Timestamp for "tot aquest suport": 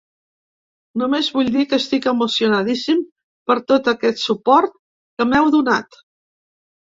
3.73-4.75